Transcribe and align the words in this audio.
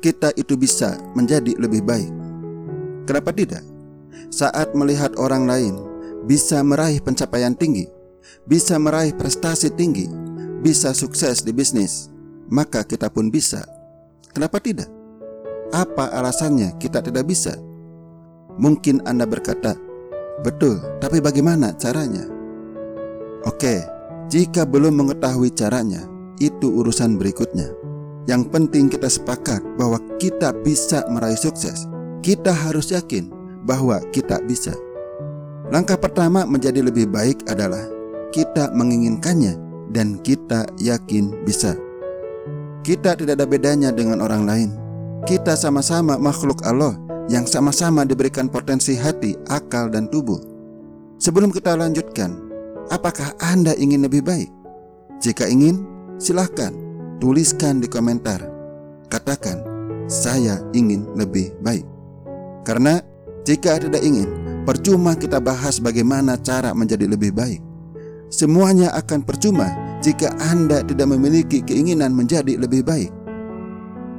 kita 0.00 0.32
itu 0.34 0.56
bisa 0.56 0.96
menjadi 1.12 1.56
lebih 1.60 1.84
baik. 1.84 2.10
Kenapa 3.04 3.30
tidak? 3.32 3.64
Saat 4.32 4.72
melihat 4.72 5.14
orang 5.20 5.44
lain 5.44 5.74
bisa 6.24 6.60
meraih 6.64 7.00
pencapaian 7.00 7.52
tinggi, 7.56 7.88
bisa 8.48 8.76
meraih 8.80 9.12
prestasi 9.12 9.72
tinggi, 9.72 10.08
bisa 10.60 10.92
sukses 10.96 11.44
di 11.44 11.52
bisnis, 11.52 12.08
maka 12.48 12.84
kita 12.84 13.08
pun 13.08 13.28
bisa. 13.28 13.64
Kenapa 14.32 14.60
tidak? 14.60 14.88
Apa 15.70 16.10
alasannya 16.14 16.76
kita 16.82 17.02
tidak 17.04 17.28
bisa? 17.28 17.54
Mungkin 18.58 19.02
Anda 19.06 19.24
berkata, 19.24 19.78
"Betul, 20.42 20.82
tapi 20.98 21.22
bagaimana 21.22 21.72
caranya?" 21.78 22.26
Oke, 23.48 23.80
jika 24.28 24.68
belum 24.68 25.00
mengetahui 25.00 25.50
caranya, 25.56 26.04
itu 26.38 26.68
urusan 26.68 27.16
berikutnya. 27.16 27.89
Yang 28.28 28.52
penting 28.52 28.92
kita 28.92 29.08
sepakat 29.08 29.64
bahwa 29.80 29.96
kita 30.20 30.52
bisa 30.60 31.06
meraih 31.08 31.38
sukses. 31.38 31.88
Kita 32.20 32.52
harus 32.52 32.92
yakin 32.92 33.32
bahwa 33.64 34.00
kita 34.12 34.44
bisa. 34.44 34.76
Langkah 35.72 35.96
pertama 35.96 36.44
menjadi 36.44 36.84
lebih 36.84 37.08
baik 37.08 37.46
adalah 37.48 37.80
kita 38.34 38.74
menginginkannya 38.76 39.56
dan 39.94 40.20
kita 40.20 40.68
yakin 40.76 41.32
bisa. 41.46 41.78
Kita 42.84 43.16
tidak 43.16 43.40
ada 43.40 43.46
bedanya 43.46 43.90
dengan 43.94 44.20
orang 44.20 44.44
lain. 44.44 44.70
Kita 45.24 45.52
sama-sama 45.56 46.16
makhluk 46.16 46.64
Allah 46.64 46.96
yang 47.28 47.44
sama-sama 47.44 48.02
diberikan 48.02 48.50
potensi 48.50 48.96
hati, 48.96 49.36
akal, 49.52 49.92
dan 49.92 50.08
tubuh. 50.08 50.40
Sebelum 51.20 51.52
kita 51.52 51.76
lanjutkan, 51.76 52.34
apakah 52.88 53.36
Anda 53.38 53.76
ingin 53.76 54.08
lebih 54.08 54.24
baik? 54.24 54.50
Jika 55.20 55.44
ingin, 55.44 55.84
silahkan 56.16 56.72
tuliskan 57.20 57.78
di 57.78 57.86
komentar. 57.86 58.40
Katakan, 59.12 59.62
saya 60.08 60.58
ingin 60.72 61.06
lebih 61.14 61.52
baik. 61.62 61.86
Karena 62.66 62.98
jika 63.44 63.78
tidak 63.78 64.02
ingin, 64.02 64.50
Percuma 64.60 65.16
kita 65.16 65.40
bahas 65.40 65.80
bagaimana 65.80 66.36
cara 66.36 66.76
menjadi 66.76 67.08
lebih 67.08 67.32
baik. 67.32 67.58
Semuanya 68.28 68.92
akan 68.92 69.24
percuma 69.24 69.66
jika 70.04 70.30
Anda 70.36 70.84
tidak 70.84 71.10
memiliki 71.10 71.64
keinginan 71.64 72.12
menjadi 72.12 72.60
lebih 72.60 72.84
baik. 72.84 73.10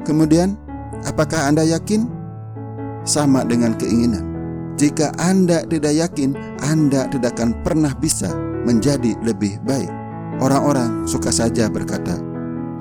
Kemudian, 0.02 0.58
apakah 1.06 1.46
Anda 1.46 1.62
yakin? 1.64 2.10
Sama 3.06 3.46
dengan 3.46 3.78
keinginan. 3.78 4.28
Jika 4.82 5.14
Anda 5.22 5.62
tidak 5.70 5.94
yakin, 5.94 6.34
Anda 6.66 7.06
tidak 7.14 7.38
akan 7.38 7.62
pernah 7.62 7.94
bisa 7.96 8.34
menjadi 8.66 9.14
lebih 9.22 9.62
baik. 9.62 9.90
Orang-orang 10.42 11.06
suka 11.06 11.30
saja 11.30 11.70
berkata, 11.70 12.18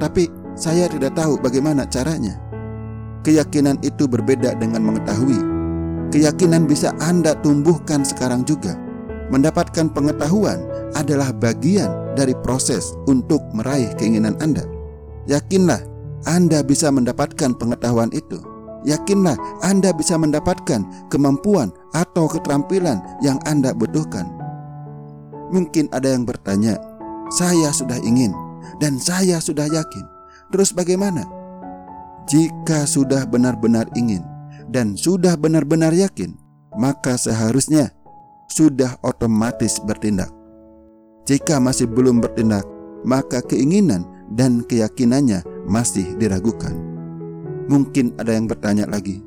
"Tapi 0.00 0.26
saya 0.56 0.88
tidak 0.88 1.14
tahu 1.14 1.36
bagaimana 1.38 1.84
caranya." 1.84 2.40
Keyakinan 3.20 3.76
itu 3.84 4.08
berbeda 4.08 4.56
dengan 4.56 4.80
mengetahui 4.80 5.60
Keyakinan 6.10 6.66
bisa 6.66 6.90
Anda 6.98 7.38
tumbuhkan 7.38 8.02
sekarang 8.02 8.42
juga. 8.42 8.74
Mendapatkan 9.30 9.94
pengetahuan 9.94 10.58
adalah 10.98 11.30
bagian 11.30 11.86
dari 12.18 12.34
proses 12.42 12.98
untuk 13.06 13.38
meraih 13.54 13.94
keinginan 13.94 14.34
Anda. 14.42 14.66
Yakinlah 15.30 15.78
Anda 16.26 16.66
bisa 16.66 16.90
mendapatkan 16.90 17.54
pengetahuan 17.54 18.10
itu. 18.10 18.42
Yakinlah 18.82 19.38
Anda 19.62 19.94
bisa 19.94 20.18
mendapatkan 20.18 20.82
kemampuan 21.14 21.70
atau 21.94 22.26
keterampilan 22.26 22.98
yang 23.22 23.38
Anda 23.46 23.70
butuhkan. 23.70 24.26
Mungkin 25.54 25.94
ada 25.94 26.10
yang 26.10 26.26
bertanya, 26.26 26.74
"Saya 27.30 27.70
sudah 27.70 28.02
ingin 28.02 28.34
dan 28.78 29.00
saya 29.00 29.38
sudah 29.40 29.66
yakin. 29.66 30.04
Terus 30.50 30.70
bagaimana?" 30.74 31.24
Jika 32.30 32.86
sudah 32.86 33.26
benar-benar 33.26 33.90
ingin, 33.98 34.22
dan 34.70 34.94
sudah 34.94 35.34
benar-benar 35.34 35.90
yakin, 35.90 36.38
maka 36.78 37.18
seharusnya 37.18 37.90
sudah 38.46 38.94
otomatis 39.02 39.82
bertindak. 39.82 40.30
Jika 41.26 41.58
masih 41.58 41.90
belum 41.90 42.22
bertindak, 42.22 42.62
maka 43.02 43.42
keinginan 43.42 44.06
dan 44.30 44.62
keyakinannya 44.62 45.42
masih 45.66 46.06
diragukan. 46.22 46.74
Mungkin 47.66 48.14
ada 48.18 48.34
yang 48.34 48.46
bertanya 48.46 48.86
lagi, 48.86 49.22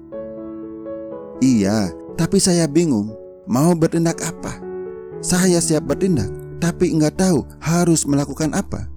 "Iya, 1.44 1.92
tapi 2.16 2.40
saya 2.40 2.68
bingung 2.68 3.12
mau 3.48 3.76
bertindak 3.76 4.24
apa. 4.24 4.60
Saya 5.24 5.60
siap 5.60 5.88
bertindak, 5.88 6.32
tapi 6.60 6.92
nggak 6.92 7.20
tahu 7.20 7.44
harus 7.60 8.08
melakukan 8.08 8.56
apa." 8.56 8.93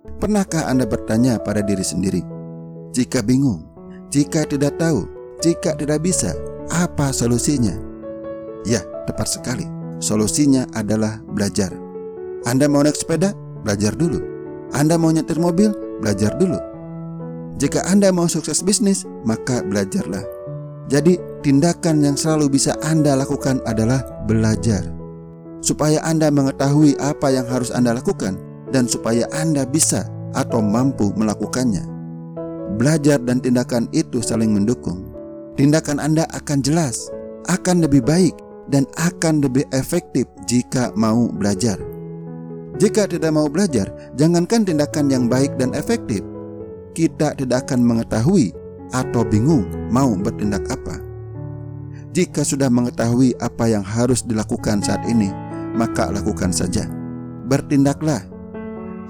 Pernahkah 0.00 0.64
Anda 0.64 0.88
bertanya 0.88 1.36
pada 1.36 1.60
diri 1.60 1.84
sendiri, 1.84 2.24
"Jika 2.96 3.20
bingung, 3.20 3.68
jika 4.08 4.48
tidak 4.48 4.80
tahu, 4.80 5.04
jika 5.44 5.76
tidak 5.76 6.00
bisa, 6.00 6.32
apa 6.72 7.12
solusinya? 7.12 7.76
Ya, 8.64 8.80
tepat 9.04 9.28
sekali. 9.28 9.68
Solusinya 10.00 10.64
adalah 10.72 11.20
belajar. 11.36 11.68
Anda 12.48 12.64
mau 12.64 12.80
naik 12.80 12.96
sepeda? 12.96 13.36
Belajar 13.60 13.92
dulu. 13.92 14.24
Anda 14.72 14.96
mau 14.96 15.12
nyetir 15.12 15.36
mobil? 15.36 15.68
Belajar 16.00 16.32
dulu. 16.40 16.56
Jika 17.60 17.84
Anda 17.84 18.08
mau 18.08 18.24
sukses 18.24 18.64
bisnis, 18.64 19.04
maka 19.28 19.60
belajarlah. 19.60 20.24
Jadi, 20.88 21.20
tindakan 21.44 22.00
yang 22.00 22.16
selalu 22.16 22.56
bisa 22.56 22.72
Anda 22.80 23.20
lakukan 23.20 23.60
adalah 23.68 24.00
belajar. 24.24 24.80
Supaya 25.60 26.00
Anda 26.08 26.32
mengetahui 26.32 26.96
apa 26.96 27.28
yang 27.28 27.44
harus 27.44 27.68
Anda 27.68 27.92
lakukan 27.92 28.49
dan 28.70 28.86
supaya 28.90 29.26
Anda 29.34 29.66
bisa 29.66 30.06
atau 30.34 30.62
mampu 30.62 31.10
melakukannya. 31.14 31.82
Belajar 32.78 33.18
dan 33.20 33.42
tindakan 33.42 33.90
itu 33.90 34.22
saling 34.22 34.54
mendukung. 34.54 35.10
Tindakan 35.58 35.98
Anda 35.98 36.24
akan 36.30 36.62
jelas, 36.62 37.10
akan 37.50 37.84
lebih 37.84 38.06
baik, 38.06 38.32
dan 38.70 38.86
akan 38.96 39.42
lebih 39.42 39.66
efektif 39.74 40.24
jika 40.46 40.94
mau 40.94 41.26
belajar. 41.28 41.76
Jika 42.78 43.10
tidak 43.10 43.34
mau 43.34 43.50
belajar, 43.50 43.90
jangankan 44.16 44.64
tindakan 44.64 45.10
yang 45.10 45.24
baik 45.26 45.52
dan 45.58 45.74
efektif, 45.76 46.22
kita 46.94 47.34
tidak 47.36 47.68
akan 47.68 47.82
mengetahui 47.84 48.54
atau 48.94 49.26
bingung 49.26 49.66
mau 49.90 50.14
bertindak 50.16 50.64
apa. 50.70 50.96
Jika 52.10 52.42
sudah 52.42 52.72
mengetahui 52.72 53.38
apa 53.38 53.70
yang 53.70 53.84
harus 53.84 54.24
dilakukan 54.26 54.82
saat 54.82 55.02
ini, 55.06 55.30
maka 55.76 56.10
lakukan 56.10 56.50
saja. 56.50 56.86
Bertindaklah 57.46 58.29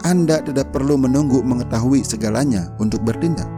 anda 0.01 0.41
tidak 0.41 0.73
perlu 0.73 0.97
menunggu 0.97 1.45
mengetahui 1.45 2.01
segalanya 2.01 2.73
untuk 2.81 3.05
bertindak. 3.05 3.49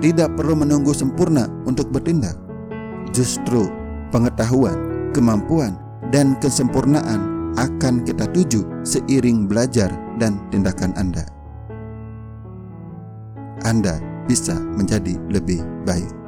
Tidak 0.00 0.32
perlu 0.32 0.56
menunggu 0.56 0.96
sempurna 0.96 1.44
untuk 1.68 1.92
bertindak. 1.92 2.32
Justru 3.12 3.68
pengetahuan, 4.08 5.10
kemampuan, 5.12 5.76
dan 6.08 6.40
kesempurnaan 6.40 7.52
akan 7.60 8.00
kita 8.08 8.24
tuju 8.32 8.64
seiring 8.80 9.44
belajar 9.44 9.92
dan 10.16 10.40
tindakan 10.48 10.96
Anda. 10.96 11.28
Anda 13.68 14.00
bisa 14.24 14.56
menjadi 14.56 15.20
lebih 15.28 15.60
baik. 15.84 16.19